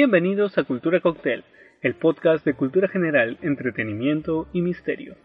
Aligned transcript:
Bienvenidos 0.00 0.56
a 0.56 0.62
Cultura 0.62 1.00
Cocktail, 1.00 1.42
el 1.82 1.96
podcast 1.96 2.44
de 2.44 2.54
cultura 2.54 2.86
general, 2.86 3.36
entretenimiento 3.42 4.46
y 4.52 4.62
misterio. 4.62 5.16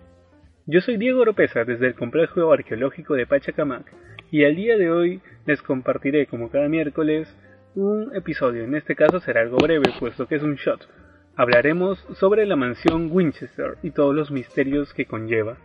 Yo 0.65 0.81
soy 0.81 0.97
Diego 0.97 1.21
Oropesa 1.21 1.63
desde 1.63 1.85
el 1.85 1.93
complejo 1.93 2.51
arqueológico 2.51 3.13
de 3.13 3.27
Pachacamac 3.27 3.85
y 4.31 4.45
al 4.45 4.55
día 4.55 4.75
de 4.75 4.89
hoy 4.89 5.21
les 5.45 5.61
compartiré 5.61 6.25
como 6.25 6.49
cada 6.49 6.69
miércoles 6.69 7.31
un 7.75 8.15
episodio, 8.15 8.63
en 8.63 8.73
este 8.73 8.95
caso 8.95 9.19
será 9.19 9.41
algo 9.41 9.57
breve 9.57 9.93
puesto 9.99 10.27
que 10.27 10.37
es 10.37 10.41
un 10.41 10.55
shot. 10.55 10.89
Hablaremos 11.35 11.99
sobre 12.15 12.47
la 12.47 12.55
mansión 12.55 13.09
Winchester 13.11 13.75
y 13.83 13.91
todos 13.91 14.15
los 14.15 14.31
misterios 14.31 14.91
que 14.95 15.05
conlleva. 15.05 15.57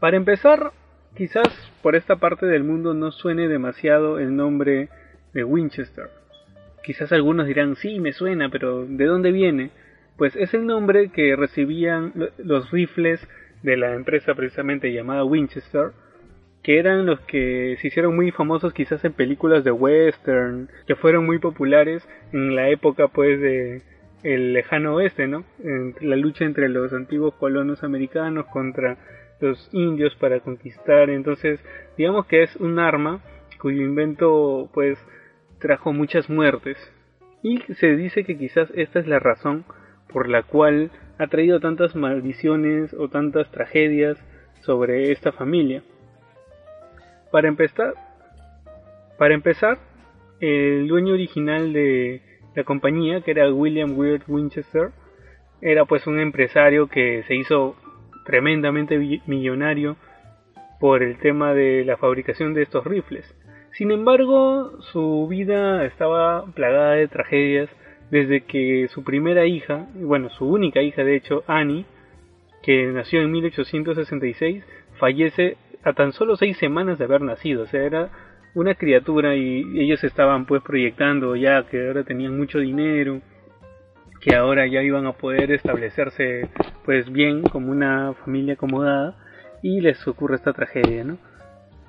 Para 0.00 0.16
empezar, 0.16 0.72
quizás 1.14 1.48
por 1.82 1.94
esta 1.94 2.16
parte 2.16 2.46
del 2.46 2.64
mundo 2.64 2.94
no 2.94 3.12
suene 3.12 3.48
demasiado 3.48 4.18
el 4.18 4.34
nombre 4.34 4.88
de 5.34 5.44
Winchester 5.44 6.19
Quizás 6.82 7.12
algunos 7.12 7.46
dirán, 7.46 7.76
sí, 7.76 8.00
me 8.00 8.12
suena, 8.12 8.48
pero 8.48 8.86
¿de 8.86 9.04
dónde 9.04 9.32
viene? 9.32 9.70
Pues 10.16 10.34
es 10.36 10.54
el 10.54 10.66
nombre 10.66 11.10
que 11.10 11.36
recibían 11.36 12.12
los 12.38 12.70
rifles 12.70 13.26
de 13.62 13.76
la 13.76 13.94
empresa 13.94 14.34
precisamente 14.34 14.92
llamada 14.92 15.24
Winchester, 15.24 15.92
que 16.62 16.78
eran 16.78 17.06
los 17.06 17.20
que 17.20 17.76
se 17.80 17.88
hicieron 17.88 18.14
muy 18.14 18.30
famosos 18.30 18.72
quizás 18.72 19.04
en 19.04 19.12
películas 19.12 19.64
de 19.64 19.72
western, 19.72 20.68
que 20.86 20.94
fueron 20.94 21.24
muy 21.26 21.38
populares 21.38 22.06
en 22.32 22.54
la 22.54 22.68
época 22.68 23.08
pues 23.08 23.40
de 23.40 23.82
el 24.22 24.52
lejano 24.52 24.96
oeste, 24.96 25.26
¿no? 25.26 25.44
En 25.64 25.94
la 26.00 26.16
lucha 26.16 26.44
entre 26.44 26.68
los 26.68 26.92
antiguos 26.92 27.34
colonos 27.34 27.82
americanos 27.82 28.46
contra 28.46 28.98
los 29.40 29.70
indios 29.72 30.14
para 30.16 30.40
conquistar, 30.40 31.08
entonces 31.08 31.60
digamos 31.96 32.26
que 32.26 32.42
es 32.42 32.54
un 32.56 32.78
arma 32.78 33.20
cuyo 33.58 33.82
invento 33.82 34.68
pues 34.74 34.98
trajo 35.60 35.92
muchas 35.92 36.28
muertes 36.28 36.76
y 37.42 37.60
se 37.74 37.96
dice 37.96 38.24
que 38.24 38.36
quizás 38.36 38.70
esta 38.74 38.98
es 38.98 39.06
la 39.06 39.18
razón 39.18 39.64
por 40.08 40.28
la 40.28 40.42
cual 40.42 40.90
ha 41.18 41.28
traído 41.28 41.60
tantas 41.60 41.94
maldiciones 41.94 42.94
o 42.94 43.08
tantas 43.08 43.50
tragedias 43.50 44.18
sobre 44.62 45.12
esta 45.12 45.32
familia. 45.32 45.82
Para 47.30 47.48
empezar, 47.48 47.94
para 49.18 49.34
empezar, 49.34 49.78
el 50.40 50.88
dueño 50.88 51.14
original 51.14 51.72
de 51.72 52.22
la 52.56 52.64
compañía, 52.64 53.20
que 53.20 53.30
era 53.30 53.52
William 53.52 53.96
Weird 53.96 54.22
Winchester, 54.26 54.90
era 55.60 55.84
pues 55.84 56.06
un 56.06 56.18
empresario 56.18 56.88
que 56.88 57.22
se 57.28 57.34
hizo 57.34 57.76
tremendamente 58.24 58.98
millonario 59.26 59.96
por 60.80 61.02
el 61.02 61.18
tema 61.18 61.52
de 61.52 61.84
la 61.84 61.98
fabricación 61.98 62.54
de 62.54 62.62
estos 62.62 62.84
rifles. 62.84 63.34
Sin 63.72 63.90
embargo, 63.92 64.80
su 64.92 65.26
vida 65.28 65.84
estaba 65.84 66.44
plagada 66.54 66.92
de 66.92 67.08
tragedias 67.08 67.70
desde 68.10 68.42
que 68.42 68.88
su 68.88 69.04
primera 69.04 69.46
hija, 69.46 69.86
bueno, 69.94 70.28
su 70.30 70.46
única 70.46 70.82
hija 70.82 71.04
de 71.04 71.16
hecho, 71.16 71.44
Annie, 71.46 71.86
que 72.62 72.86
nació 72.86 73.22
en 73.22 73.30
1866, 73.30 74.64
fallece 74.98 75.56
a 75.82 75.92
tan 75.92 76.12
solo 76.12 76.36
seis 76.36 76.58
semanas 76.58 76.98
de 76.98 77.04
haber 77.04 77.22
nacido. 77.22 77.62
O 77.62 77.66
sea, 77.66 77.82
era 77.82 78.10
una 78.54 78.74
criatura 78.74 79.36
y 79.36 79.64
ellos 79.80 80.02
estaban 80.04 80.46
pues 80.46 80.62
proyectando 80.62 81.36
ya 81.36 81.66
que 81.66 81.86
ahora 81.86 82.04
tenían 82.04 82.36
mucho 82.36 82.58
dinero, 82.58 83.20
que 84.20 84.36
ahora 84.36 84.66
ya 84.66 84.82
iban 84.82 85.06
a 85.06 85.12
poder 85.12 85.52
establecerse 85.52 86.50
pues 86.84 87.10
bien 87.10 87.42
como 87.42 87.70
una 87.70 88.14
familia 88.24 88.54
acomodada 88.54 89.16
y 89.62 89.80
les 89.80 90.06
ocurre 90.06 90.36
esta 90.36 90.52
tragedia, 90.52 91.04
¿no? 91.04 91.18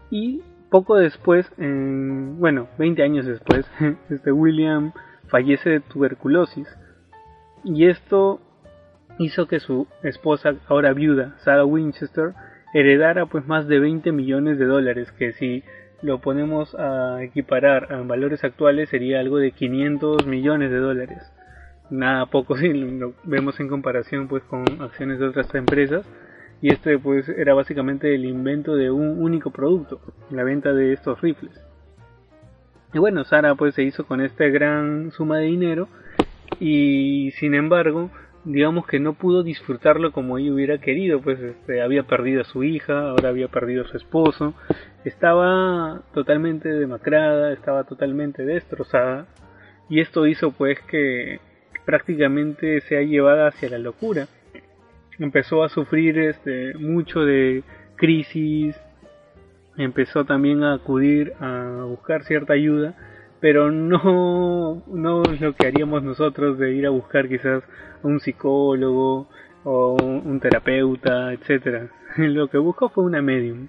Y 0.09 0.41
poco 0.71 0.95
después, 0.95 1.51
bueno, 1.57 2.69
20 2.79 3.03
años 3.03 3.25
después, 3.25 3.69
este 4.09 4.31
William 4.31 4.93
fallece 5.27 5.69
de 5.69 5.79
tuberculosis 5.81 6.67
y 7.63 7.87
esto 7.87 8.39
hizo 9.19 9.47
que 9.47 9.59
su 9.59 9.87
esposa, 10.01 10.55
ahora 10.67 10.93
viuda, 10.93 11.35
Sarah 11.43 11.65
Winchester, 11.65 12.33
heredara 12.73 13.25
pues 13.25 13.45
más 13.45 13.67
de 13.67 13.79
20 13.79 14.13
millones 14.13 14.57
de 14.57 14.65
dólares, 14.65 15.11
que 15.11 15.33
si 15.33 15.63
lo 16.01 16.19
ponemos 16.19 16.73
a 16.75 17.21
equiparar 17.21 17.93
a 17.93 18.01
valores 18.01 18.43
actuales 18.45 18.89
sería 18.89 19.19
algo 19.19 19.37
de 19.37 19.51
500 19.51 20.25
millones 20.25 20.71
de 20.71 20.77
dólares. 20.77 21.19
Nada 21.89 22.27
poco 22.27 22.55
si 22.57 22.71
lo 22.71 23.13
vemos 23.25 23.59
en 23.59 23.67
comparación 23.67 24.29
pues 24.29 24.41
con 24.43 24.63
acciones 24.79 25.19
de 25.19 25.27
otras 25.27 25.53
empresas 25.53 26.05
y 26.61 26.71
este 26.71 26.97
pues 26.99 27.27
era 27.27 27.53
básicamente 27.53 28.13
el 28.13 28.25
invento 28.25 28.75
de 28.75 28.91
un 28.91 29.21
único 29.21 29.49
producto, 29.49 29.99
la 30.29 30.43
venta 30.43 30.73
de 30.73 30.93
estos 30.93 31.19
rifles. 31.21 31.59
Y 32.93 32.99
bueno, 32.99 33.23
Sara 33.23 33.55
pues 33.55 33.75
se 33.75 33.83
hizo 33.83 34.05
con 34.05 34.21
esta 34.21 34.45
gran 34.45 35.11
suma 35.11 35.37
de 35.37 35.45
dinero 35.45 35.87
y 36.59 37.31
sin 37.39 37.55
embargo, 37.55 38.11
digamos 38.43 38.85
que 38.85 38.99
no 38.99 39.13
pudo 39.13 39.43
disfrutarlo 39.43 40.11
como 40.11 40.37
ella 40.37 40.53
hubiera 40.53 40.77
querido, 40.79 41.19
pues 41.21 41.39
este, 41.39 41.81
había 41.81 42.03
perdido 42.03 42.41
a 42.41 42.45
su 42.45 42.63
hija, 42.63 43.09
ahora 43.09 43.29
había 43.29 43.47
perdido 43.47 43.83
a 43.83 43.87
su 43.87 43.97
esposo, 43.97 44.53
estaba 45.03 46.03
totalmente 46.13 46.69
demacrada, 46.69 47.53
estaba 47.53 47.85
totalmente 47.85 48.45
destrozada 48.45 49.25
y 49.89 49.99
esto 49.99 50.27
hizo 50.27 50.51
pues 50.51 50.79
que 50.81 51.39
prácticamente 51.85 52.81
sea 52.81 53.01
llevada 53.01 53.47
hacia 53.47 53.69
la 53.69 53.79
locura 53.79 54.27
empezó 55.21 55.63
a 55.63 55.69
sufrir 55.69 56.17
este, 56.17 56.73
mucho 56.73 57.21
de 57.21 57.63
crisis, 57.95 58.75
empezó 59.77 60.25
también 60.25 60.63
a 60.63 60.73
acudir 60.73 61.33
a 61.39 61.83
buscar 61.85 62.23
cierta 62.23 62.53
ayuda, 62.53 62.95
pero 63.39 63.71
no, 63.71 64.83
no 64.87 65.23
es 65.23 65.39
lo 65.39 65.53
que 65.53 65.67
haríamos 65.67 66.03
nosotros 66.03 66.57
de 66.57 66.73
ir 66.73 66.87
a 66.87 66.89
buscar 66.89 67.29
quizás 67.29 67.63
a 68.03 68.07
un 68.07 68.19
psicólogo 68.19 69.27
o 69.63 69.95
un 70.01 70.39
terapeuta, 70.39 71.33
etcétera. 71.33 71.89
Lo 72.17 72.49
que 72.49 72.57
buscó 72.57 72.89
fue 72.89 73.03
una 73.03 73.21
medium. 73.21 73.67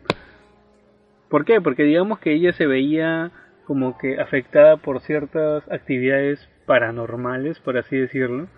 ¿Por 1.29 1.45
qué? 1.45 1.61
Porque 1.61 1.85
digamos 1.85 2.19
que 2.19 2.33
ella 2.33 2.53
se 2.55 2.67
veía 2.67 3.31
como 3.67 3.97
que 3.99 4.21
afectada 4.21 4.79
por 4.79 5.01
ciertas 5.01 5.71
actividades 5.71 6.49
paranormales, 6.67 7.59
por 7.61 7.77
así 7.77 7.97
decirlo, 7.97 8.49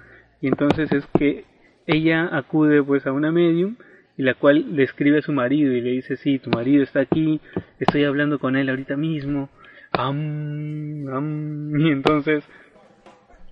y 0.40 0.48
entonces 0.48 0.92
es 0.92 1.06
que 1.18 1.44
ella 1.86 2.30
acude 2.32 2.82
pues 2.82 3.06
a 3.06 3.12
una 3.12 3.30
medium 3.30 3.76
y 4.16 4.22
la 4.22 4.34
cual 4.34 4.76
le 4.76 4.84
escribe 4.84 5.18
a 5.18 5.22
su 5.22 5.32
marido 5.32 5.72
y 5.72 5.80
le 5.80 5.90
dice, 5.90 6.16
sí, 6.16 6.38
tu 6.38 6.50
marido 6.50 6.82
está 6.82 7.00
aquí, 7.00 7.40
estoy 7.80 8.04
hablando 8.04 8.38
con 8.38 8.56
él 8.56 8.68
ahorita 8.68 8.96
mismo. 8.96 9.48
Y 11.76 11.90
entonces 11.90 12.44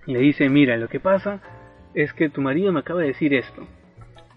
le 0.05 0.19
dice, 0.19 0.49
mira, 0.49 0.75
lo 0.75 0.89
que 0.89 0.99
pasa 0.99 1.41
es 1.93 2.11
que 2.13 2.29
tu 2.29 2.41
marido 2.41 2.73
me 2.73 2.81
acaba 2.81 2.99
de 3.01 3.07
decir 3.07 3.33
esto. 3.33 3.65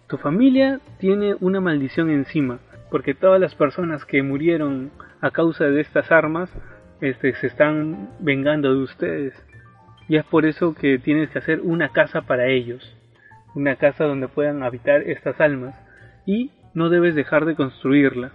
Tu 0.06 0.16
familia 0.18 0.80
tiene 0.98 1.34
una 1.40 1.60
maldición 1.60 2.10
encima, 2.10 2.60
porque 2.92 3.14
todas 3.14 3.40
las 3.40 3.56
personas 3.56 4.04
que 4.04 4.22
murieron 4.22 4.92
a 5.20 5.32
causa 5.32 5.64
de 5.64 5.80
estas 5.80 6.12
armas 6.12 6.48
este, 7.00 7.34
se 7.34 7.48
están 7.48 8.10
vengando 8.20 8.72
de 8.72 8.82
ustedes. 8.82 9.34
Y 10.08 10.16
es 10.16 10.24
por 10.24 10.46
eso 10.46 10.74
que 10.74 10.98
tienes 10.98 11.30
que 11.30 11.40
hacer 11.40 11.60
una 11.60 11.88
casa 11.88 12.22
para 12.22 12.46
ellos 12.46 12.95
una 13.56 13.76
casa 13.76 14.04
donde 14.04 14.28
puedan 14.28 14.62
habitar 14.62 15.02
estas 15.02 15.40
almas 15.40 15.74
y 16.26 16.52
no 16.74 16.90
debes 16.90 17.14
dejar 17.14 17.46
de 17.46 17.56
construirla 17.56 18.32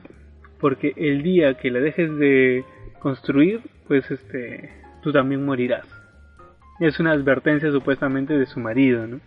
porque 0.60 0.94
el 0.98 1.22
día 1.22 1.54
que 1.54 1.70
la 1.70 1.80
dejes 1.80 2.14
de 2.18 2.66
construir 3.00 3.62
pues 3.88 4.10
este 4.10 4.72
tú 5.04 5.12
también 5.12 5.46
morirás. 5.46 5.86
Es 6.80 7.00
una 7.00 7.12
advertencia 7.12 7.72
supuestamente 7.72 8.38
de 8.38 8.48
su 8.48 8.60
marido 8.60 9.06
¿no? 9.06 9.20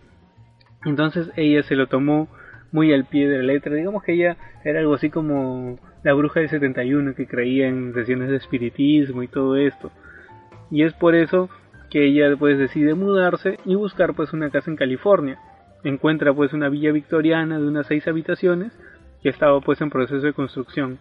entonces 0.85 1.31
ella 1.37 1.63
se 1.63 1.75
lo 1.75 1.87
tomó 1.87 2.27
muy 2.73 2.91
al 2.93 3.05
pie 3.05 3.29
de 3.29 3.37
la 3.37 3.43
letra. 3.43 3.73
Digamos 3.73 4.03
que 4.03 4.13
ella 4.13 4.35
era 4.65 4.79
algo 4.79 4.95
así 4.95 5.09
como 5.09 5.79
la 6.03 6.13
bruja 6.13 6.41
del 6.41 6.49
71 6.49 7.15
que 7.15 7.25
creía 7.25 7.67
en 7.67 7.93
sesiones 7.93 8.29
de 8.29 8.35
espiritismo 8.35 9.23
y 9.23 9.29
todo 9.29 9.55
esto. 9.55 9.91
Y 10.69 10.83
es 10.83 10.93
por 10.93 11.15
eso 11.15 11.49
que 11.89 12.05
ella 12.05 12.27
después 12.27 12.57
decide 12.57 12.95
mudarse 12.95 13.59
y 13.63 13.75
buscar 13.75 14.13
pues 14.13 14.33
una 14.33 14.49
casa 14.49 14.69
en 14.69 14.75
California 14.75 15.39
encuentra 15.89 16.33
pues 16.33 16.53
una 16.53 16.69
villa 16.69 16.91
victoriana 16.91 17.59
de 17.59 17.67
unas 17.67 17.87
seis 17.87 18.07
habitaciones 18.07 18.71
que 19.21 19.29
estaba 19.29 19.61
pues 19.61 19.81
en 19.81 19.89
proceso 19.89 20.25
de 20.25 20.33
construcción. 20.33 20.97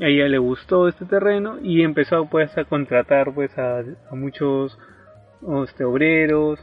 A 0.00 0.06
ella 0.06 0.28
le 0.28 0.38
gustó 0.38 0.88
este 0.88 1.04
terreno 1.04 1.58
y 1.62 1.82
empezó 1.82 2.26
pues 2.26 2.56
a 2.56 2.64
contratar 2.64 3.34
pues 3.34 3.50
a, 3.58 3.82
muchos 4.12 4.78
este, 5.64 5.84
obreros, 5.84 6.60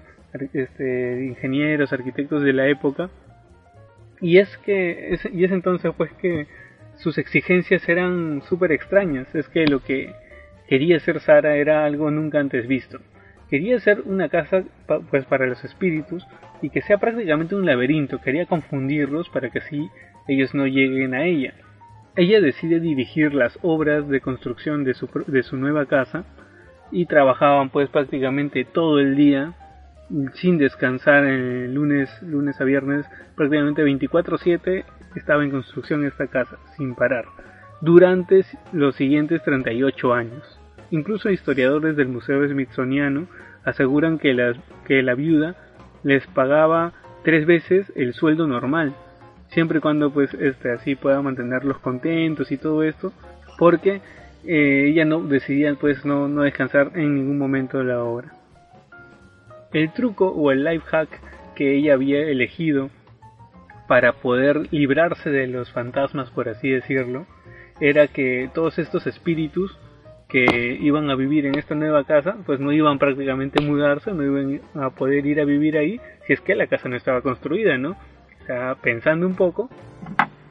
este, 0.53 1.25
ingenieros, 1.25 1.91
arquitectos 1.91 2.43
de 2.43 2.53
la 2.53 2.67
época. 2.67 3.09
Y 4.21 4.37
es 4.37 4.57
que 4.59 5.13
es, 5.13 5.27
y 5.31 5.43
es 5.43 5.51
entonces 5.51 5.91
pues 5.95 6.11
que 6.13 6.47
sus 6.97 7.17
exigencias 7.17 7.87
eran 7.89 8.41
súper 8.43 8.71
extrañas. 8.71 9.33
Es 9.35 9.47
que 9.49 9.65
lo 9.67 9.83
que 9.83 10.13
quería 10.67 10.97
hacer 10.97 11.19
Sara 11.19 11.55
era 11.57 11.85
algo 11.85 12.09
nunca 12.11 12.39
antes 12.39 12.67
visto. 12.67 12.99
Quería 13.49 13.77
hacer 13.77 14.01
una 14.05 14.29
casa 14.29 14.63
pues 15.09 15.25
para 15.25 15.45
los 15.47 15.63
espíritus 15.63 16.25
y 16.61 16.69
que 16.69 16.81
sea 16.81 16.97
prácticamente 16.97 17.55
un 17.55 17.65
laberinto. 17.65 18.19
Quería 18.21 18.45
confundirlos 18.45 19.29
para 19.29 19.49
que 19.49 19.59
así 19.59 19.89
ellos 20.27 20.53
no 20.53 20.65
lleguen 20.65 21.13
a 21.13 21.25
ella. 21.25 21.53
Ella 22.15 22.41
decide 22.41 22.79
dirigir 22.79 23.33
las 23.33 23.57
obras 23.61 24.07
de 24.09 24.21
construcción 24.21 24.83
de 24.83 24.93
su, 24.93 25.07
de 25.27 25.43
su 25.43 25.55
nueva 25.57 25.85
casa 25.85 26.25
y 26.91 27.05
trabajaban 27.05 27.69
pues 27.69 27.89
prácticamente 27.89 28.65
todo 28.65 28.99
el 28.99 29.15
día 29.15 29.53
sin 30.35 30.57
descansar 30.57 31.25
el 31.25 31.73
lunes, 31.73 32.09
lunes 32.21 32.59
a 32.61 32.63
viernes, 32.63 33.05
prácticamente 33.35 33.83
24/7 33.83 34.85
estaba 35.15 35.43
en 35.43 35.51
construcción 35.51 36.05
esta 36.05 36.27
casa 36.27 36.57
sin 36.77 36.95
parar 36.95 37.25
durante 37.81 38.43
los 38.71 38.95
siguientes 38.95 39.43
38 39.43 40.13
años. 40.13 40.59
Incluso 40.89 41.29
historiadores 41.29 41.95
del 41.95 42.07
Museo 42.07 42.47
Smithsoniano 42.47 43.27
aseguran 43.65 44.17
que 44.17 44.33
la, 44.33 44.53
que 44.85 45.03
la 45.03 45.13
viuda 45.15 45.55
les 46.03 46.25
pagaba 46.27 46.93
tres 47.23 47.45
veces 47.45 47.91
el 47.95 48.13
sueldo 48.13 48.47
normal, 48.47 48.93
siempre 49.49 49.79
y 49.79 49.81
cuando 49.81 50.11
pues 50.11 50.33
este 50.33 50.71
así 50.71 50.95
pueda 50.95 51.21
mantenerlos 51.21 51.79
contentos 51.79 52.51
y 52.51 52.57
todo 52.57 52.83
esto, 52.83 53.11
porque 53.57 54.01
eh, 54.45 54.87
ella 54.89 55.05
no 55.05 55.21
decidía 55.21 55.73
pues 55.75 56.05
no, 56.05 56.27
no 56.27 56.43
descansar 56.43 56.91
en 56.95 57.15
ningún 57.15 57.37
momento 57.37 57.79
de 57.79 57.85
la 57.85 58.03
obra. 58.03 58.33
El 59.73 59.91
truco 59.91 60.29
o 60.29 60.51
el 60.51 60.63
life 60.63 60.85
hack 60.87 61.09
que 61.55 61.75
ella 61.75 61.93
había 61.93 62.21
elegido 62.21 62.89
para 63.87 64.13
poder 64.13 64.71
librarse 64.71 65.29
de 65.29 65.47
los 65.47 65.71
fantasmas, 65.71 66.29
por 66.31 66.49
así 66.49 66.69
decirlo, 66.69 67.25
era 67.79 68.07
que 68.07 68.49
todos 68.53 68.79
estos 68.79 69.07
espíritus 69.07 69.77
que 70.27 70.77
iban 70.81 71.09
a 71.09 71.15
vivir 71.15 71.45
en 71.45 71.57
esta 71.57 71.73
nueva 71.73 72.03
casa, 72.03 72.37
pues 72.45 72.59
no 72.59 72.71
iban 72.73 72.99
prácticamente 72.99 73.63
a 73.63 73.65
mudarse, 73.65 74.11
no 74.13 74.23
iban 74.23 74.61
a 74.75 74.89
poder 74.89 75.25
ir 75.25 75.39
a 75.39 75.45
vivir 75.45 75.77
ahí 75.77 76.01
si 76.25 76.33
es 76.33 76.41
que 76.41 76.55
la 76.55 76.67
casa 76.67 76.89
no 76.89 76.95
estaba 76.97 77.21
construida, 77.21 77.77
¿no? 77.77 77.91
O 77.91 78.45
sea, 78.45 78.75
pensando 78.75 79.25
un 79.25 79.35
poco, 79.35 79.69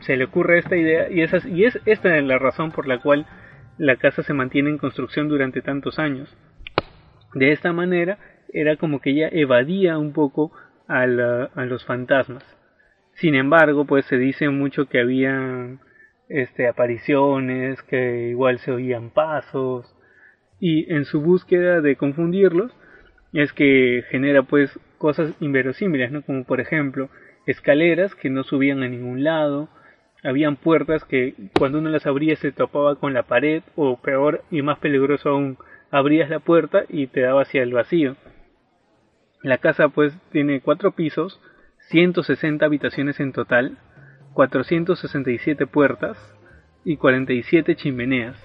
se 0.00 0.16
le 0.16 0.24
ocurre 0.24 0.58
esta 0.58 0.76
idea 0.76 1.10
y, 1.10 1.20
esas, 1.20 1.44
y 1.46 1.64
es 1.64 1.78
esta 1.84 2.16
es 2.16 2.24
la 2.24 2.38
razón 2.38 2.72
por 2.72 2.86
la 2.86 3.00
cual 3.00 3.26
la 3.78 3.96
casa 3.96 4.22
se 4.22 4.32
mantiene 4.32 4.70
en 4.70 4.78
construcción 4.78 5.28
durante 5.28 5.60
tantos 5.60 5.98
años. 5.98 6.34
De 7.34 7.52
esta 7.52 7.72
manera 7.72 8.18
era 8.52 8.76
como 8.76 9.00
que 9.00 9.10
ella 9.10 9.28
evadía 9.30 9.98
un 9.98 10.12
poco 10.12 10.52
a, 10.88 11.02
a 11.02 11.64
los 11.66 11.84
fantasmas. 11.84 12.44
Sin 13.14 13.34
embargo, 13.34 13.84
pues 13.84 14.06
se 14.06 14.16
dice 14.16 14.48
mucho 14.48 14.86
que 14.86 15.00
había 15.00 15.78
este, 16.28 16.68
apariciones, 16.68 17.82
que 17.82 18.28
igual 18.28 18.58
se 18.58 18.72
oían 18.72 19.10
pasos, 19.10 19.94
y 20.60 20.92
en 20.92 21.04
su 21.04 21.20
búsqueda 21.20 21.80
de 21.80 21.96
confundirlos 21.96 22.72
es 23.32 23.52
que 23.52 24.04
genera 24.10 24.42
pues 24.42 24.78
cosas 24.98 25.34
inverosímiles, 25.40 26.10
¿no? 26.10 26.22
Como 26.22 26.44
por 26.44 26.60
ejemplo 26.60 27.10
escaleras 27.46 28.14
que 28.14 28.30
no 28.30 28.42
subían 28.44 28.82
a 28.82 28.88
ningún 28.88 29.22
lado, 29.22 29.68
habían 30.24 30.56
puertas 30.56 31.04
que 31.04 31.34
cuando 31.58 31.78
uno 31.78 31.90
las 31.90 32.06
abría 32.06 32.36
se 32.36 32.52
topaba 32.52 32.96
con 32.96 33.12
la 33.12 33.24
pared 33.24 33.62
o 33.76 34.00
peor 34.00 34.42
y 34.50 34.62
más 34.62 34.78
peligroso 34.78 35.28
aún, 35.30 35.58
abrías 35.90 36.30
la 36.30 36.40
puerta 36.40 36.84
y 36.88 37.06
te 37.06 37.20
daba 37.20 37.42
hacia 37.42 37.62
el 37.62 37.72
vacío. 37.72 38.16
La 39.42 39.58
casa 39.58 39.88
pues 39.88 40.18
tiene 40.32 40.60
cuatro 40.60 40.92
pisos, 40.92 41.40
160 41.90 42.64
habitaciones 42.64 43.20
en 43.20 43.32
total, 43.32 43.78
467 44.36 45.66
puertas 45.66 46.18
y 46.84 46.98
47 46.98 47.74
chimeneas. 47.74 48.36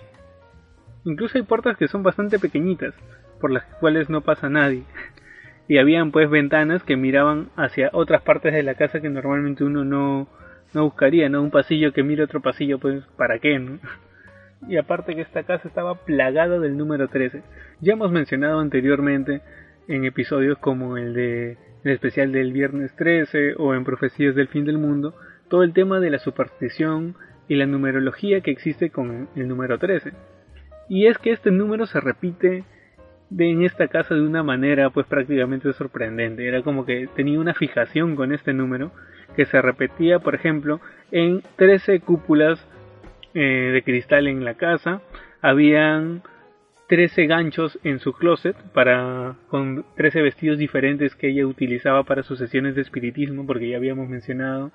Incluso 1.03 1.38
hay 1.38 1.43
puertas 1.43 1.75
que 1.75 1.89
son 1.89 2.01
bastante 2.01 2.39
pequeñitas, 2.39 2.93
por 3.41 3.51
las 3.51 3.65
cuales 3.81 4.09
no 4.09 4.21
pasa 4.21 4.49
nadie. 4.49 4.83
Y 5.67 5.77
habían 5.77 6.11
pues 6.11 6.29
ventanas 6.29 6.83
que 6.83 6.97
miraban 6.97 7.49
hacia 7.55 7.91
otras 7.93 8.23
partes 8.23 8.51
de 8.51 8.63
la 8.63 8.75
casa 8.75 8.99
que 8.99 9.09
normalmente 9.09 9.63
uno 9.63 9.85
no, 9.85 10.27
no 10.73 10.83
buscaría, 10.83 11.29
¿no? 11.29 11.41
Un 11.41 11.51
pasillo 11.51 11.93
que 11.93 12.03
mira 12.03 12.25
otro 12.25 12.41
pasillo, 12.41 12.77
pues 12.77 13.05
¿para 13.15 13.39
qué, 13.39 13.57
no? 13.59 13.79
Y 14.67 14.77
aparte 14.77 15.15
que 15.15 15.21
esta 15.21 15.43
casa 15.43 15.67
estaba 15.67 15.95
plagada 16.03 16.59
del 16.59 16.77
número 16.77 17.07
13. 17.07 17.43
Ya 17.79 17.93
hemos 17.93 18.11
mencionado 18.11 18.59
anteriormente 18.59 19.41
en 19.88 20.03
episodios 20.03 20.57
como 20.57 20.97
el 20.97 21.13
de 21.13 21.57
el 21.83 21.91
especial 21.91 22.31
del 22.31 22.51
viernes 22.51 22.93
13 22.95 23.55
o 23.57 23.73
en 23.73 23.83
Profecías 23.83 24.35
del 24.35 24.49
Fin 24.49 24.65
del 24.65 24.77
Mundo, 24.77 25.15
todo 25.51 25.63
el 25.63 25.74
tema 25.74 26.00
de 26.00 26.09
la 26.09 26.18
superstición 26.18 27.15
y 27.50 27.56
la 27.56 27.65
numerología 27.65 28.39
que 28.39 28.51
existe 28.51 28.89
con 28.89 29.27
el 29.36 29.48
número 29.50 29.77
13. 29.77 30.13
Y 30.88 31.07
es 31.07 31.18
que 31.18 31.33
este 31.33 31.51
número 31.51 31.86
se 31.86 32.00
repite 32.00 32.63
en 33.38 33.63
esta 33.63 33.89
casa 33.89 34.15
de 34.15 34.21
una 34.21 34.44
manera 34.44 34.89
pues 34.92 35.06
prácticamente 35.07 35.71
sorprendente. 35.74 36.48
Era 36.48 36.63
como 36.63 36.86
que 36.86 37.09
tenía 37.15 37.38
una 37.38 37.53
fijación 37.53 38.15
con 38.15 38.33
este 38.33 38.53
número 38.53 38.94
que 39.36 39.45
se 39.45 39.62
repetía 39.62 40.19
por 40.19 40.36
ejemplo 40.36 40.80
en 41.12 41.44
13 41.57 42.00
cúpulas 42.00 42.65
eh, 43.33 43.71
de 43.74 43.83
cristal 43.83 44.27
en 44.27 44.45
la 44.45 44.53
casa. 44.53 45.01
Habían 45.42 46.24
13 46.88 47.25
ganchos 47.25 47.77
en 47.83 48.00
su 48.00 48.13
closet 48.13 48.56
para 48.74 49.36
con 49.50 49.83
13 49.98 50.21
vestidos 50.21 50.57
diferentes 50.57 51.13
que 51.15 51.27
ella 51.27 51.45
utilizaba 51.45 52.03
para 52.03 52.24
sus 52.24 52.39
sesiones 52.39 52.75
de 52.75 52.81
espiritismo 52.81 53.45
porque 53.45 53.68
ya 53.68 53.75
habíamos 53.75 54.07
mencionado 54.07 54.71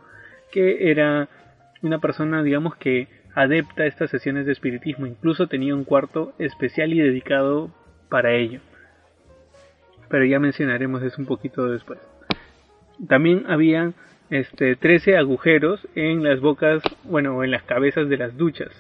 que 0.50 0.90
era 0.90 1.28
una 1.82 1.98
persona, 1.98 2.42
digamos 2.42 2.76
que 2.76 3.08
adepta 3.34 3.82
a 3.82 3.86
estas 3.86 4.10
sesiones 4.10 4.46
de 4.46 4.52
espiritismo. 4.52 5.06
Incluso 5.06 5.46
tenía 5.46 5.74
un 5.74 5.84
cuarto 5.84 6.32
especial 6.38 6.92
y 6.92 7.00
dedicado 7.00 7.70
para 8.08 8.32
ello. 8.32 8.60
Pero 10.08 10.24
ya 10.24 10.38
mencionaremos 10.38 11.02
eso 11.02 11.20
un 11.20 11.26
poquito 11.26 11.68
después. 11.68 11.98
También 13.08 13.44
había 13.46 13.92
este, 14.30 14.76
13 14.76 15.16
agujeros 15.16 15.86
en 15.94 16.24
las 16.24 16.40
bocas, 16.40 16.82
bueno, 17.04 17.44
en 17.44 17.50
las 17.50 17.62
cabezas 17.64 18.08
de 18.08 18.16
las 18.16 18.36
duchas. 18.36 18.70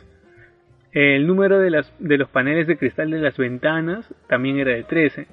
El 0.92 1.26
número 1.26 1.58
de, 1.58 1.70
las, 1.70 1.92
de 1.98 2.16
los 2.16 2.30
paneles 2.30 2.66
de 2.66 2.78
cristal 2.78 3.10
de 3.10 3.18
las 3.18 3.36
ventanas 3.36 4.06
también 4.28 4.58
era 4.58 4.72
de 4.72 4.84
13. 4.84 5.26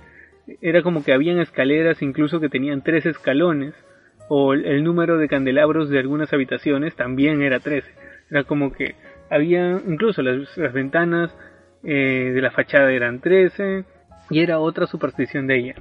Era 0.62 0.82
como 0.82 1.06
que 1.06 1.14
habían 1.14 1.40
escaleras 1.40 2.02
incluso 2.02 2.42
que 2.42 2.50
tenían 2.50 2.82
tres 2.84 3.06
escalones 3.06 3.74
o 4.30 4.54
el 4.54 4.84
número 4.84 5.18
de 5.18 5.28
candelabros 5.28 5.90
de 5.90 6.00
algunas 6.00 6.32
habitaciones 6.34 6.96
también 6.96 7.42
era 7.42 7.60
13. 7.60 7.90
Era 8.30 8.44
como 8.44 8.72
que 8.72 8.96
había 9.30 9.82
incluso 9.88 10.22
las, 10.22 10.48
ventanas 10.74 11.36
eh, 11.84 12.32
de 12.34 12.42
la 12.42 12.52
fachada 12.52 12.92
eran 12.92 13.20
13 13.20 13.84
y 14.30 14.40
era 14.40 14.60
otra 14.60 14.88
superstición 14.88 15.48
de 15.48 15.58
ella. 15.58 15.76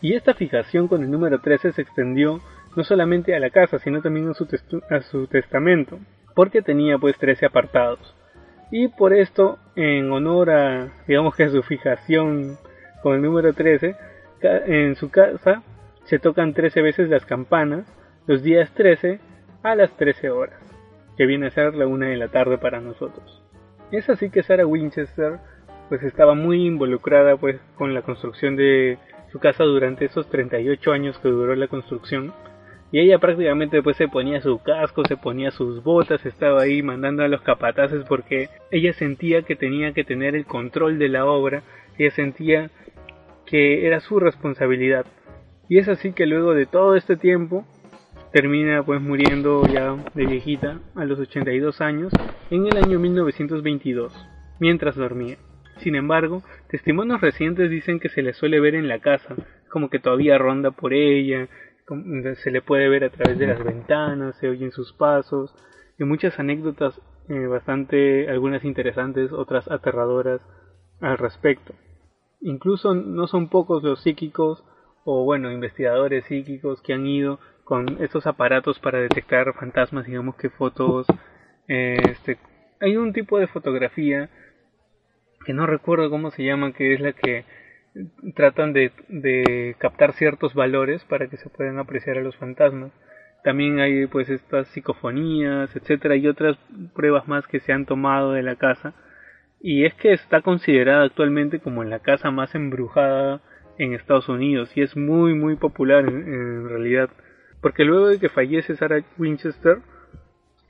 Y 0.00 0.14
esta 0.14 0.34
fijación 0.34 0.88
con 0.88 1.02
el 1.02 1.10
número 1.10 1.40
13 1.40 1.72
se 1.72 1.82
extendió 1.82 2.40
no 2.74 2.84
solamente 2.84 3.34
a 3.36 3.40
la 3.40 3.50
casa, 3.50 3.78
sino 3.78 4.00
también 4.00 4.28
a 4.28 4.34
su, 4.34 4.48
a 4.90 5.00
su 5.02 5.26
testamento, 5.26 5.98
porque 6.34 6.62
tenía 6.62 6.98
pues 6.98 7.16
13 7.18 7.46
apartados. 7.46 8.14
Y 8.70 8.88
por 8.88 9.12
esto, 9.12 9.58
en 9.76 10.10
honor 10.10 10.50
a, 10.50 10.88
digamos 11.06 11.36
que 11.36 11.44
a 11.44 11.50
su 11.50 11.62
fijación 11.62 12.56
con 13.02 13.14
el 13.14 13.22
número 13.22 13.52
13, 13.52 13.94
en 14.66 14.96
su 14.96 15.10
casa 15.10 15.62
se 16.04 16.18
tocan 16.18 16.54
13 16.54 16.82
veces 16.82 17.08
las 17.08 17.24
campanas 17.24 17.86
los 18.26 18.42
días 18.42 18.72
13 18.74 19.20
a 19.62 19.74
las 19.74 19.96
13 19.96 20.30
horas, 20.30 20.60
que 21.16 21.26
viene 21.26 21.46
a 21.46 21.50
ser 21.50 21.74
la 21.74 21.86
una 21.86 22.06
de 22.08 22.16
la 22.16 22.28
tarde 22.28 22.58
para 22.58 22.80
nosotros. 22.80 23.42
Es 23.90 24.08
así 24.08 24.30
que 24.30 24.42
Sarah 24.42 24.66
Winchester 24.66 25.38
pues 25.88 26.02
estaba 26.02 26.34
muy 26.34 26.66
involucrada 26.66 27.36
pues 27.36 27.60
con 27.76 27.92
la 27.92 28.02
construcción 28.02 28.56
de 28.56 28.98
su 29.30 29.38
casa 29.38 29.64
durante 29.64 30.06
esos 30.06 30.28
38 30.28 30.92
años 30.92 31.18
que 31.18 31.28
duró 31.28 31.54
la 31.54 31.68
construcción 31.68 32.32
y 32.90 33.00
ella 33.00 33.18
prácticamente 33.18 33.82
pues 33.82 33.96
se 33.96 34.08
ponía 34.08 34.40
su 34.40 34.62
casco, 34.62 35.02
se 35.06 35.16
ponía 35.16 35.50
sus 35.50 35.82
botas, 35.82 36.24
estaba 36.24 36.62
ahí 36.62 36.82
mandando 36.82 37.22
a 37.22 37.28
los 37.28 37.40
capataces 37.40 38.04
porque 38.06 38.48
ella 38.70 38.92
sentía 38.92 39.42
que 39.42 39.56
tenía 39.56 39.92
que 39.92 40.04
tener 40.04 40.34
el 40.34 40.44
control 40.44 40.98
de 40.98 41.08
la 41.08 41.24
obra, 41.24 41.62
ella 41.98 42.10
sentía 42.10 42.70
que 43.46 43.86
era 43.86 44.00
su 44.00 44.20
responsabilidad 44.20 45.06
y 45.68 45.78
es 45.78 45.88
así 45.88 46.12
que 46.12 46.26
luego 46.26 46.54
de 46.54 46.66
todo 46.66 46.96
este 46.96 47.16
tiempo 47.16 47.64
termina 48.32 48.82
pues 48.82 49.00
muriendo 49.00 49.66
ya 49.66 49.96
de 50.14 50.26
viejita 50.26 50.80
a 50.94 51.04
los 51.04 51.18
82 51.18 51.80
años 51.80 52.12
en 52.50 52.66
el 52.66 52.76
año 52.76 52.98
1922, 52.98 54.12
mientras 54.58 54.96
dormía. 54.96 55.36
Sin 55.78 55.96
embargo, 55.96 56.42
testimonios 56.68 57.20
recientes 57.20 57.70
dicen 57.70 58.00
que 58.00 58.08
se 58.08 58.22
le 58.22 58.32
suele 58.32 58.60
ver 58.60 58.74
en 58.74 58.88
la 58.88 59.00
casa, 59.00 59.34
como 59.70 59.90
que 59.90 59.98
todavía 59.98 60.38
ronda 60.38 60.70
por 60.70 60.92
ella, 60.92 61.48
se 62.42 62.50
le 62.50 62.62
puede 62.62 62.88
ver 62.88 63.04
a 63.04 63.10
través 63.10 63.38
de 63.38 63.46
las 63.46 63.62
ventanas, 63.62 64.36
se 64.38 64.48
oyen 64.48 64.70
sus 64.70 64.92
pasos, 64.92 65.54
y 65.98 66.04
muchas 66.04 66.38
anécdotas 66.38 67.00
eh, 67.28 67.46
bastante, 67.46 68.28
algunas 68.30 68.64
interesantes, 68.64 69.32
otras 69.32 69.70
aterradoras 69.70 70.40
al 71.00 71.18
respecto. 71.18 71.74
Incluso 72.40 72.94
no 72.94 73.26
son 73.26 73.48
pocos 73.48 73.82
los 73.82 74.02
psíquicos 74.02 74.64
o 75.04 75.24
bueno, 75.24 75.50
investigadores 75.50 76.24
psíquicos 76.26 76.80
que 76.82 76.92
han 76.92 77.06
ido 77.06 77.40
con 77.64 78.02
estos 78.02 78.26
aparatos 78.26 78.78
para 78.78 78.98
detectar 78.98 79.52
fantasmas, 79.54 80.06
digamos 80.06 80.36
que 80.36 80.50
fotos, 80.50 81.06
este, 81.68 82.38
hay 82.80 82.96
un 82.96 83.12
tipo 83.12 83.38
de 83.38 83.46
fotografía 83.46 84.28
que 85.44 85.52
no 85.52 85.66
recuerdo 85.66 86.10
cómo 86.10 86.30
se 86.30 86.44
llama, 86.44 86.72
que 86.72 86.94
es 86.94 87.00
la 87.00 87.12
que 87.12 87.44
tratan 88.34 88.72
de, 88.72 88.92
de 89.08 89.76
captar 89.78 90.12
ciertos 90.12 90.54
valores 90.54 91.04
para 91.04 91.28
que 91.28 91.36
se 91.36 91.50
puedan 91.50 91.78
apreciar 91.78 92.18
a 92.18 92.22
los 92.22 92.36
fantasmas. 92.36 92.92
También 93.44 93.80
hay 93.80 94.06
pues 94.06 94.28
estas 94.30 94.68
psicofonías, 94.68 95.74
etcétera, 95.74 96.16
y 96.16 96.28
otras 96.28 96.56
pruebas 96.94 97.26
más 97.26 97.46
que 97.46 97.60
se 97.60 97.72
han 97.72 97.86
tomado 97.86 98.32
de 98.32 98.42
la 98.42 98.56
casa 98.56 98.94
y 99.62 99.84
es 99.84 99.94
que 99.94 100.12
está 100.12 100.42
considerada 100.42 101.04
actualmente 101.04 101.60
como 101.60 101.84
la 101.84 102.00
casa 102.00 102.32
más 102.32 102.54
embrujada 102.54 103.40
en 103.82 103.94
Estados 103.94 104.28
Unidos 104.28 104.70
y 104.76 104.82
es 104.82 104.96
muy 104.96 105.34
muy 105.34 105.56
popular 105.56 106.04
en, 106.08 106.68
realidad 106.68 107.10
porque 107.60 107.84
luego 107.84 108.08
de 108.08 108.20
que 108.20 108.28
fallece 108.28 108.76
Sarah 108.76 109.02
Winchester 109.18 109.78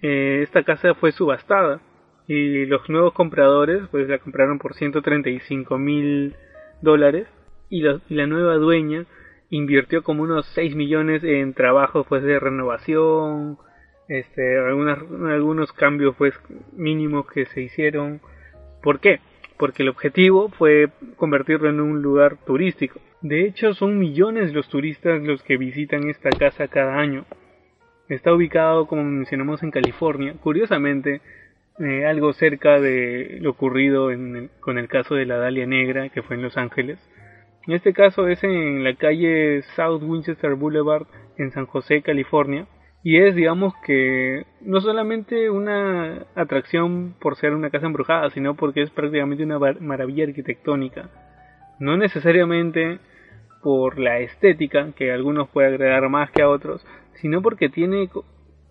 eh, 0.01 0.41
esta 0.43 0.63
casa 0.63 0.95
fue 0.95 1.13
subastada 1.13 1.81
y 2.27 2.65
los 2.65 2.89
nuevos 2.89 3.13
compradores 3.13 3.83
pues 3.91 4.09
la 4.09 4.19
compraron 4.19 4.59
por 4.59 4.75
135 4.75 5.77
mil 5.77 6.35
dólares 6.81 7.27
y 7.69 7.83
la, 7.83 8.27
nueva 8.27 8.55
dueña 8.57 9.05
invirtió 9.51 10.03
como 10.03 10.23
unos 10.23 10.47
6 10.55 10.75
millones 10.75 11.23
en 11.23 11.53
trabajos 11.53 12.07
pues 12.09 12.23
de 12.23 12.41
renovación 12.41 13.59
este 14.09 14.59
algunos 14.59 15.73
cambios 15.75 16.15
pues 16.17 16.35
mínimos 16.73 17.27
que 17.31 17.45
se 17.45 17.61
hicieron 17.61 18.23
¿por 18.83 19.01
qué? 19.01 19.21
Porque 19.63 19.85
el 19.85 19.91
objetivo 19.91 20.49
fue 20.49 20.89
convertirlo 21.15 21.71
en 21.71 21.81
un 21.81 22.03
lugar 22.03 22.37
turístico 22.45 22.99
de 23.21 23.47
hecho 23.47 23.75
son 23.75 23.97
millones 23.97 24.53
los 24.53 24.69
turistas 24.69 25.23
los 25.23 25.41
que 25.45 25.57
visitan 25.57 26.09
esta 26.09 26.31
casa 26.31 26.67
cada 26.67 26.99
año 26.99 27.27
está 28.09 28.35
ubicado 28.35 28.89
como 28.89 29.05
mencionamos 29.05 29.63
en 29.63 29.71
California 29.71 30.35
curiosamente 30.43 31.21
eh, 31.79 32.07
algo 32.07 32.33
cerca 32.33 32.81
de 32.81 33.39
lo 33.41 33.51
ocurrido 33.51 34.09
con 34.59 34.79
el 34.79 34.89
caso 34.89 35.15
de 35.15 35.27
la 35.27 35.39
Dalia 35.39 35.67
Negra, 35.67 36.11
que 36.11 36.23
fue 36.23 36.37
en 36.37 36.43
Los 36.43 36.59
Ángeles. 36.59 36.99
En 37.67 37.75
este 37.75 37.95
caso 37.95 38.29
es 38.29 38.45
en 38.45 38.85
la 38.85 38.95
calle 38.95 39.63
South 39.75 40.03
Winchester 40.03 40.55
Boulevard 40.55 41.07
en 41.39 41.51
San 41.51 41.67
José, 41.67 42.03
California. 42.03 42.67
Y 43.05 43.19
es, 43.19 43.35
digamos 43.35 43.75
que, 43.85 44.47
no 44.61 44.81
solamente 44.81 45.51
una 45.51 46.27
atracción 46.37 47.15
por 47.21 47.37
ser 47.37 47.53
una 47.53 47.71
casa 47.71 47.87
embrujada, 47.87 48.31
sino 48.31 48.55
porque 48.55 48.83
es 48.83 48.91
prácticamente 48.91 49.43
una 49.43 49.59
maravilla 49.81 50.25
arquitectónica. 50.25 51.11
No 51.81 51.97
necesariamente 51.97 53.01
por 53.63 53.99
la 53.99 54.21
estética, 54.21 54.93
que 54.97 55.11
a 55.11 55.15
algunos 55.15 55.49
puede 55.49 55.69
agradar 55.69 56.09
más 56.09 56.31
que 56.31 56.43
a 56.43 56.49
otros, 56.49 56.85
sino 57.15 57.43
porque 57.43 57.69
tiene 57.69 58.09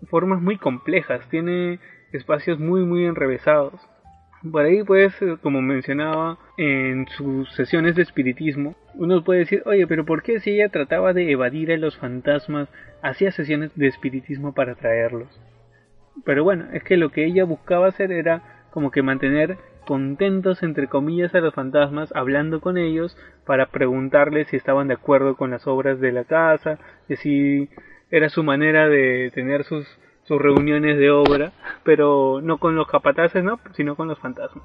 formas 0.08 0.40
muy 0.40 0.56
complejas, 0.56 1.28
tiene 1.28 1.78
espacios 2.12 2.58
muy 2.58 2.84
muy 2.84 3.04
enrevesados. 3.04 3.74
Por 4.50 4.64
ahí 4.64 4.82
pues, 4.82 5.14
como 5.42 5.62
mencionaba 5.62 6.38
en 6.56 7.06
sus 7.08 7.52
sesiones 7.54 7.96
de 7.96 8.02
espiritismo, 8.02 8.74
uno 8.94 9.24
puede 9.24 9.40
decir, 9.40 9.62
oye, 9.66 9.86
pero 9.86 10.04
¿por 10.04 10.22
qué 10.22 10.40
si 10.40 10.50
ella 10.50 10.68
trataba 10.68 11.12
de 11.12 11.30
evadir 11.30 11.72
a 11.72 11.76
los 11.76 11.96
fantasmas, 11.96 12.68
hacía 13.02 13.32
sesiones 13.32 13.74
de 13.76 13.86
espiritismo 13.86 14.54
para 14.54 14.72
atraerlos? 14.72 15.28
Pero 16.24 16.44
bueno, 16.44 16.66
es 16.72 16.82
que 16.84 16.96
lo 16.96 17.10
que 17.10 17.24
ella 17.24 17.44
buscaba 17.44 17.88
hacer 17.88 18.12
era 18.12 18.68
como 18.70 18.90
que 18.90 19.02
mantener 19.02 19.56
contentos 19.86 20.62
entre 20.62 20.86
comillas 20.86 21.34
a 21.34 21.40
los 21.40 21.54
fantasmas 21.54 22.12
hablando 22.14 22.60
con 22.60 22.78
ellos 22.78 23.16
para 23.44 23.66
preguntarles 23.66 24.48
si 24.48 24.56
estaban 24.56 24.88
de 24.88 24.94
acuerdo 24.94 25.36
con 25.36 25.50
las 25.50 25.66
obras 25.66 25.98
de 26.00 26.12
la 26.12 26.24
casa, 26.24 26.78
de 27.08 27.16
si 27.16 27.68
era 28.10 28.28
su 28.28 28.44
manera 28.44 28.88
de 28.88 29.30
tener 29.34 29.64
sus 29.64 29.86
sus 30.24 30.40
reuniones 30.40 30.98
de 30.98 31.10
obra, 31.10 31.52
pero 31.84 32.40
no 32.42 32.58
con 32.58 32.76
los 32.76 32.86
capataces, 32.86 33.42
¿no? 33.42 33.58
sino 33.74 33.96
con 33.96 34.08
los 34.08 34.18
fantasmas. 34.18 34.64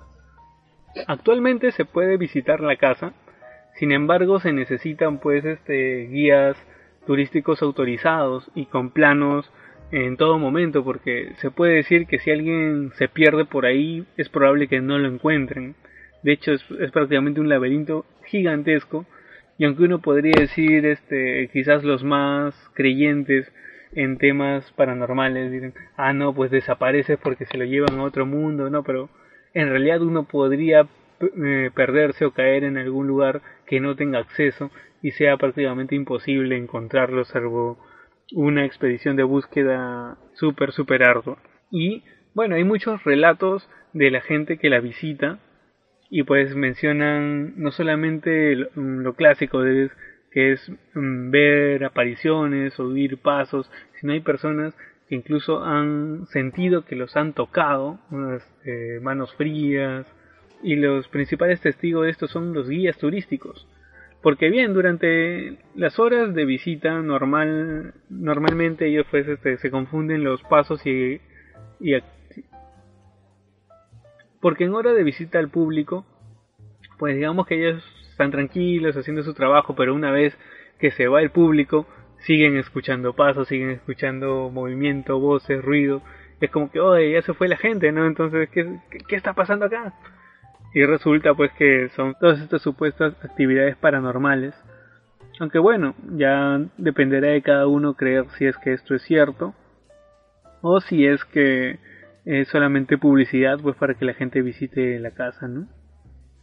Actualmente 1.07 1.71
se 1.71 1.85
puede 1.85 2.17
visitar 2.17 2.59
la 2.59 2.75
casa, 2.75 3.13
sin 3.77 3.91
embargo 3.91 4.39
se 4.39 4.53
necesitan 4.53 5.19
pues 5.19 5.45
este 5.45 6.07
guías 6.07 6.57
turísticos 7.05 7.61
autorizados 7.61 8.49
y 8.55 8.65
con 8.65 8.91
planos 8.91 9.49
en 9.91 10.17
todo 10.17 10.37
momento, 10.37 10.83
porque 10.83 11.31
se 11.37 11.49
puede 11.49 11.75
decir 11.75 12.07
que 12.07 12.19
si 12.19 12.29
alguien 12.31 12.91
se 12.95 13.07
pierde 13.07 13.45
por 13.45 13.65
ahí 13.65 14.05
es 14.17 14.27
probable 14.29 14.67
que 14.67 14.81
no 14.81 14.97
lo 14.97 15.07
encuentren. 15.07 15.75
De 16.23 16.33
hecho 16.33 16.51
es, 16.51 16.63
prácticamente 16.91 17.39
un 17.39 17.49
laberinto 17.49 18.05
gigantesco 18.25 19.05
y 19.57 19.65
aunque 19.65 19.83
uno 19.83 19.99
podría 19.99 20.33
decir 20.37 20.85
este 20.85 21.49
quizás 21.53 21.83
los 21.83 22.03
más 22.03 22.53
creyentes 22.73 23.51
en 23.93 24.17
temas 24.17 24.69
paranormales 24.73 25.51
dicen, 25.51 25.73
ah, 25.95 26.13
no, 26.13 26.33
pues 26.33 26.51
desaparece 26.51 27.17
porque 27.17 27.45
se 27.45 27.57
lo 27.57 27.63
llevan 27.63 27.97
a 27.99 28.03
otro 28.03 28.25
mundo, 28.25 28.69
no, 28.69 28.83
pero 28.83 29.09
en 29.53 29.69
realidad 29.69 30.01
uno 30.01 30.23
podría 30.23 30.87
eh, 31.19 31.71
perderse 31.73 32.25
o 32.25 32.31
caer 32.31 32.63
en 32.63 32.77
algún 32.77 33.07
lugar 33.07 33.41
que 33.65 33.79
no 33.79 33.95
tenga 33.95 34.19
acceso 34.19 34.71
y 35.01 35.11
sea 35.11 35.37
prácticamente 35.37 35.95
imposible 35.95 36.57
encontrarlo 36.57 37.25
salvo 37.25 37.77
una 38.33 38.65
expedición 38.65 39.15
de 39.15 39.23
búsqueda 39.23 40.17
súper, 40.33 40.71
súper 40.71 41.03
ardua. 41.03 41.37
Y 41.71 42.03
bueno, 42.33 42.55
hay 42.55 42.63
muchos 42.63 43.03
relatos 43.03 43.69
de 43.93 44.11
la 44.11 44.21
gente 44.21 44.57
que 44.57 44.69
la 44.69 44.79
visita 44.79 45.39
y 46.09 46.23
pues 46.23 46.55
mencionan 46.55 47.53
no 47.57 47.71
solamente 47.71 48.55
lo, 48.55 48.69
lo 48.75 49.13
clásico 49.13 49.61
de 49.61 49.89
que 50.31 50.53
es 50.53 50.71
mm, 50.93 51.31
ver 51.31 51.85
apariciones, 51.85 52.79
oír 52.79 53.17
pasos, 53.17 53.69
sino 53.99 54.13
hay 54.13 54.21
personas 54.21 54.75
que 55.07 55.15
incluso 55.15 55.63
han 55.63 56.25
sentido 56.27 56.85
que 56.85 56.95
los 56.95 57.15
han 57.15 57.33
tocado, 57.33 57.99
este, 58.35 58.99
manos 58.99 59.33
frías, 59.35 60.05
y 60.63 60.75
los 60.75 61.07
principales 61.07 61.61
testigos 61.61 62.05
de 62.05 62.11
esto 62.11 62.27
son 62.27 62.53
los 62.53 62.69
guías 62.69 62.97
turísticos. 62.97 63.67
Porque 64.21 64.49
bien, 64.49 64.73
durante 64.73 65.57
las 65.75 65.99
horas 65.99 66.33
de 66.33 66.45
visita 66.45 67.01
normal, 67.01 67.93
normalmente 68.09 68.87
ellos 68.87 69.05
pues, 69.09 69.27
este, 69.27 69.57
se 69.57 69.71
confunden 69.71 70.23
los 70.23 70.41
pasos 70.43 70.85
y, 70.85 71.21
y 71.79 71.93
porque 74.41 74.65
en 74.65 74.73
hora 74.73 74.93
de 74.93 75.03
visita 75.03 75.39
al 75.39 75.49
público, 75.49 76.05
pues 76.97 77.15
digamos 77.15 77.47
que 77.47 77.55
ellos 77.55 77.83
están 78.09 78.31
tranquilos 78.31 78.95
haciendo 78.97 79.23
su 79.23 79.33
trabajo, 79.33 79.75
pero 79.75 79.93
una 79.93 80.11
vez 80.11 80.37
que 80.79 80.91
se 80.91 81.07
va 81.07 81.21
el 81.21 81.31
público, 81.31 81.87
siguen 82.19 82.57
escuchando 82.57 83.13
pasos, 83.13 83.47
siguen 83.47 83.71
escuchando 83.71 84.49
movimiento, 84.49 85.19
voces, 85.19 85.63
ruido. 85.63 86.01
Es 86.39 86.51
como 86.51 86.71
que, 86.71 86.79
oye, 86.79 87.13
ya 87.13 87.21
se 87.21 87.33
fue 87.33 87.47
la 87.47 87.57
gente, 87.57 87.91
¿no? 87.91 88.05
Entonces, 88.05 88.49
¿qué, 88.49 88.79
qué 89.07 89.15
está 89.15 89.33
pasando 89.33 89.65
acá? 89.65 89.93
Y 90.77 90.85
resulta 90.85 91.33
pues 91.33 91.51
que 91.53 91.89
son 91.95 92.13
todas 92.19 92.39
estas 92.39 92.61
supuestas 92.61 93.15
actividades 93.25 93.75
paranormales. 93.77 94.53
Aunque 95.39 95.57
bueno, 95.57 95.95
ya 96.11 96.61
dependerá 96.77 97.29
de 97.29 97.41
cada 97.41 97.65
uno 97.65 97.95
creer 97.95 98.25
si 98.37 98.45
es 98.45 98.55
que 98.59 98.73
esto 98.73 98.93
es 98.93 99.01
cierto 99.01 99.55
o 100.61 100.79
si 100.79 101.07
es 101.07 101.25
que 101.25 101.79
es 102.25 102.47
solamente 102.49 102.99
publicidad 102.99 103.57
pues 103.59 103.75
para 103.75 103.95
que 103.95 104.05
la 104.05 104.13
gente 104.13 104.43
visite 104.43 104.99
la 104.99 105.09
casa, 105.09 105.47
¿no? 105.47 105.67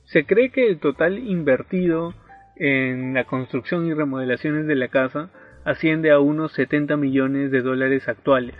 Se 0.02 0.26
cree 0.26 0.50
que 0.50 0.66
el 0.66 0.80
total 0.80 1.16
invertido 1.16 2.12
en 2.56 3.14
la 3.14 3.26
construcción 3.26 3.86
y 3.86 3.94
remodelaciones 3.94 4.66
de 4.66 4.74
la 4.74 4.88
casa 4.88 5.30
asciende 5.64 6.10
a 6.10 6.18
unos 6.18 6.54
70 6.54 6.96
millones 6.96 7.52
de 7.52 7.62
dólares 7.62 8.08
actuales. 8.08 8.56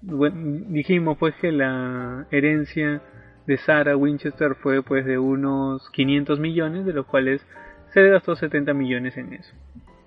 dijimos 0.00 1.18
pues 1.18 1.34
que 1.42 1.52
la 1.52 2.26
herencia 2.30 3.02
de 3.46 3.56
Sarah 3.58 3.96
Winchester 3.96 4.54
fue 4.54 4.82
pues 4.82 5.04
de 5.04 5.18
unos 5.18 5.88
500 5.90 6.38
millones, 6.40 6.86
de 6.86 6.92
los 6.92 7.06
cuales 7.06 7.46
se 7.92 8.00
le 8.00 8.10
gastó 8.10 8.36
70 8.36 8.74
millones 8.74 9.16
en 9.16 9.34
eso. 9.34 9.54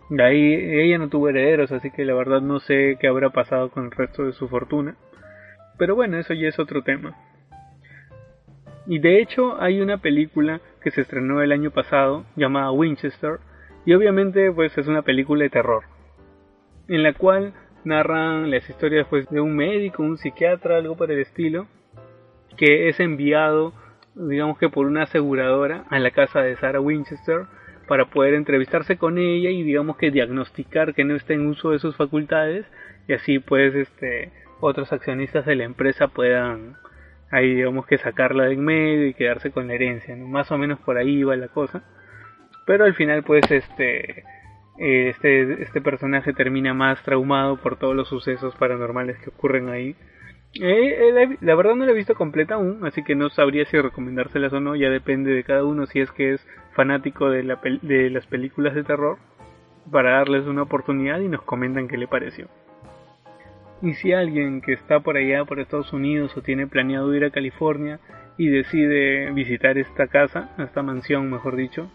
De 0.10 0.24
ahí 0.24 0.53
ella 0.53 0.98
no 0.98 1.10
tuvo 1.10 1.29
herederos, 1.29 1.72
así 1.72 1.91
que 1.91 2.06
la 2.06 2.13
verdad 2.13 2.41
no 2.41 2.60
sé 2.60 2.98
qué 3.00 3.08
habrá 3.08 3.29
pasado 3.29 3.70
con 3.70 3.86
el 3.86 3.91
resto 3.91 4.25
de 4.25 4.34
su 4.34 4.48
fortuna. 4.48 4.96
Pero 5.77 5.96
bueno, 5.96 6.17
eso 6.17 6.34
ya 6.34 6.48
es 6.48 6.60
otro 6.60 6.82
tema. 6.84 7.15
Y 8.88 9.00
de 9.00 9.22
hecho 9.22 9.62
hay 9.62 9.82
una 9.82 9.98
película 9.98 10.62
que 10.82 10.91
se 10.91 11.01
estrenó 11.01 11.41
el 11.41 11.51
año 11.51 11.72
pasado 11.72 12.25
llamada 12.36 12.72
Winchester 12.72 13.39
y 13.86 13.94
obviamente 13.94 14.51
pues 14.51 14.77
es 14.77 14.88
una 14.88 15.01
película 15.01 15.44
de 15.44 15.50
terror 15.50 15.84
en 16.88 17.03
la 17.03 17.13
cual 17.13 17.53
narran 17.84 18.50
las 18.50 18.70
historias 18.70 19.08
pues 19.10 19.29
de 19.29 19.41
un 19.41 19.56
médico, 19.56 20.03
un 20.03 20.17
psiquiatra, 20.17 20.77
algo 20.77 20.96
por 20.96 21.12
el 21.12 21.20
estilo 21.20 21.67
que 22.58 22.90
es 22.90 23.00
enviado 23.00 23.74
digamos 24.16 24.58
que 24.58 24.70
por 24.70 24.88
una 24.88 25.04
aseguradora 25.04 25.86
a 25.90 26.00
la 26.00 26.12
casa 26.12 26.42
de 26.42 26.56
Sarah 26.58 26.82
Winchester 26.82 27.46
para 27.88 28.06
poder 28.06 28.34
entrevistarse 28.34 28.98
con 28.98 29.18
ella 29.18 29.50
y 29.50 29.64
digamos 29.64 29.98
que 29.98 30.12
diagnosticar 30.12 30.94
que 30.94 31.04
no 31.04 31.16
está 31.16 31.34
en 31.34 31.48
uso 31.48 31.72
de 31.72 31.80
sus 31.80 31.96
facultades 31.96 32.66
y 33.08 33.14
así 33.14 33.40
pues 33.40 33.74
este 33.76 34.32
otros 34.60 34.92
accionistas 34.92 35.46
de 35.46 35.56
la 35.56 35.64
empresa 35.64 36.08
puedan 36.08 36.78
ahí 37.32 37.56
digamos 37.56 37.86
que 37.86 37.98
sacarla 37.98 38.46
de 38.46 38.54
en 38.54 38.64
medio 38.64 39.08
y 39.08 39.14
quedarse 39.14 39.52
con 39.52 39.68
la 39.68 39.74
herencia, 39.74 40.16
más 40.16 40.52
o 40.52 40.58
menos 40.58 40.80
por 40.80 40.98
ahí 40.98 41.24
va 41.24 41.36
la 41.36 41.48
cosa. 41.48 41.84
Pero 42.66 42.86
al 42.86 42.96
final 42.96 43.24
pues 43.24 43.50
este, 43.52 44.24
este, 44.78 45.64
este 45.64 45.82
personaje 45.82 46.34
termina 46.34 46.74
más 46.74 47.02
traumado 47.04 47.58
por 47.58 47.78
todos 47.78 47.96
los 47.96 48.08
sucesos 48.08 48.56
paranormales 48.56 49.18
que 49.20 49.30
ocurren 49.30 49.70
ahí. 49.70 49.96
Eh, 50.60 51.10
eh, 51.10 51.38
la, 51.42 51.56
verdad 51.56 51.76
no 51.76 51.86
la 51.86 51.92
he 51.92 51.96
visto 51.96 52.16
completa 52.16 52.56
aún, 52.56 52.86
así 52.86 53.04
que 53.04 53.16
no 53.16 53.30
sabría 53.30 53.66
si 53.66 53.80
recomendárselas 53.80 54.54
o 54.54 54.60
no, 54.60 54.76
ya 54.76 54.90
depende 54.90 55.32
de 55.32 55.44
cada 55.44 55.64
uno 55.64 55.86
si 55.86 56.00
es 56.00 56.12
que 56.12 56.34
es 56.34 56.48
fanático 56.74 57.30
de, 57.30 57.44
la 57.44 57.60
de 57.82 58.10
las 58.10 58.26
películas 58.28 58.74
de 58.74 58.84
terror, 58.84 59.18
para 59.92 60.12
darles 60.12 60.46
una 60.46 60.64
oportunidad 60.64 61.20
y 61.20 61.28
nos 61.28 61.42
comentan 61.44 61.88
qué 61.88 61.98
le 61.98 62.08
pareció. 62.08 62.48
Y 63.82 63.94
si 63.94 64.12
alguien 64.12 64.62
que 64.62 64.74
está 64.74 65.00
por 65.00 65.18
allá, 65.18 65.46
por 65.46 65.60
Estados 65.60 65.94
Unidos, 65.94 66.36
o 66.36 66.42
tiene 66.42 66.68
planeado 66.68 67.14
ir 67.14 67.24
a 67.24 67.30
California, 67.30 68.00
y 68.38 68.48
decide 68.48 69.32
visitar 69.32 69.78
esta 69.78 70.08
casa, 70.08 70.50
esta 70.60 70.84
mansión 70.84 71.30
mejor 71.30 71.56
dicho. 71.56 71.90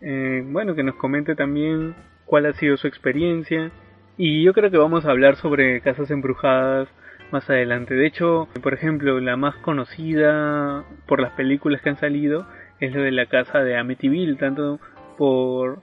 Eh, 0.00 0.44
bueno, 0.46 0.74
que 0.74 0.82
nos 0.82 0.96
comente 0.96 1.34
también 1.34 1.94
cuál 2.24 2.46
ha 2.46 2.52
sido 2.52 2.76
su 2.76 2.86
experiencia. 2.86 3.70
Y 4.16 4.42
yo 4.44 4.52
creo 4.52 4.70
que 4.70 4.76
vamos 4.76 5.06
a 5.06 5.10
hablar 5.10 5.36
sobre 5.36 5.80
casas 5.80 6.10
embrujadas 6.10 6.88
más 7.34 7.50
adelante. 7.50 7.94
De 7.94 8.06
hecho, 8.06 8.48
por 8.62 8.74
ejemplo, 8.74 9.18
la 9.18 9.36
más 9.36 9.56
conocida 9.56 10.84
por 11.06 11.20
las 11.20 11.32
películas 11.32 11.82
que 11.82 11.90
han 11.90 11.98
salido 11.98 12.46
es 12.78 12.94
lo 12.94 13.02
de 13.02 13.10
la 13.10 13.26
casa 13.26 13.58
de 13.58 13.76
Amityville, 13.76 14.36
tanto 14.36 14.78
por, 15.18 15.82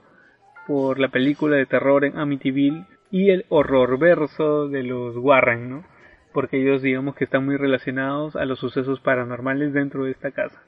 por 0.66 0.98
la 0.98 1.08
película 1.08 1.56
de 1.56 1.66
terror 1.66 2.06
en 2.06 2.18
Amityville 2.18 2.86
y 3.10 3.30
el 3.30 3.44
horror 3.50 3.98
verso 3.98 4.66
de 4.68 4.82
los 4.82 5.14
Warren, 5.18 5.68
¿no? 5.68 5.84
Porque 6.32 6.62
ellos 6.62 6.80
digamos 6.80 7.16
que 7.16 7.24
están 7.24 7.44
muy 7.44 7.58
relacionados 7.58 8.34
a 8.34 8.46
los 8.46 8.58
sucesos 8.58 9.00
paranormales 9.00 9.74
dentro 9.74 10.04
de 10.04 10.12
esta 10.12 10.30
casa. 10.30 10.62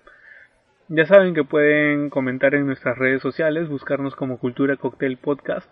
Ya 0.89 1.07
saben 1.07 1.33
que 1.33 1.45
pueden 1.45 2.11
comentar 2.11 2.55
en 2.55 2.67
nuestras 2.67 2.99
redes 2.99 3.23
sociales, 3.23 3.71
buscarnos 3.71 4.15
como 4.17 4.39
Cultura 4.39 4.77
Cocktail 4.77 5.17
Podcast, 5.17 5.67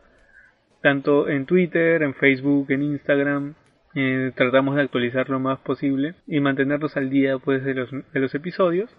tanto 0.80 1.28
en 1.28 1.44
Twitter, 1.44 2.02
en 2.02 2.14
Facebook, 2.14 2.70
en 2.70 2.82
Instagram. 2.82 3.54
Tratamos 3.94 4.76
de 4.76 4.82
actualizar 4.82 5.28
lo 5.28 5.38
más 5.38 5.58
posible 5.60 6.14
y 6.26 6.40
mantenerlos 6.40 6.96
al 6.96 7.10
día 7.10 7.38
pues, 7.38 7.62
de, 7.62 7.74
los, 7.74 8.34
episodios. 8.34 8.90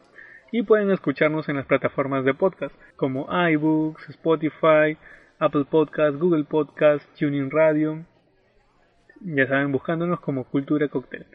Y 0.51 0.61
pueden 0.61 0.91
escucharnos 0.91 1.49
en 1.49 1.55
las 1.55 1.65
plataformas 1.65 2.23
de 2.25 2.35
podcast 2.35 2.75
como 2.95 3.27
iBooks, 3.49 4.07
Spotify, 4.09 4.97
Apple 5.39 5.65
Podcast, 5.69 6.17
Google 6.17 6.43
Podcast, 6.43 7.03
Tuning 7.17 7.49
Radio. 7.49 8.05
Ya 9.21 9.47
saben, 9.47 9.71
buscándonos 9.71 10.19
como 10.19 10.43
Cultura 10.43 10.87
Cocktail. 10.89 11.25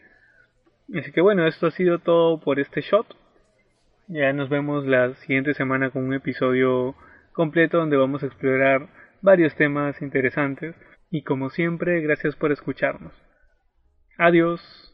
Así 0.97 1.11
que 1.11 1.19
bueno, 1.19 1.45
esto 1.45 1.67
ha 1.67 1.71
sido 1.71 1.99
todo 1.99 2.39
por 2.39 2.61
este 2.61 2.79
shot. 2.79 3.07
Ya 4.07 4.31
nos 4.31 4.47
vemos 4.47 4.85
la 4.85 5.15
siguiente 5.15 5.53
semana 5.53 5.89
con 5.89 6.05
un 6.05 6.13
episodio 6.13 6.95
completo 7.33 7.77
donde 7.77 7.97
vamos 7.97 8.23
a 8.23 8.27
explorar 8.27 8.87
varios 9.21 9.53
temas 9.55 10.01
interesantes. 10.01 10.75
Y 11.11 11.23
como 11.23 11.49
siempre, 11.49 11.99
gracias 11.99 12.37
por 12.37 12.53
escucharnos. 12.53 13.11
Adiós. 14.19 14.88